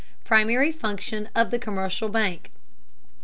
[0.23, 2.49] PRIMARY FUNCTION OF THE COMMERCIAL BANK.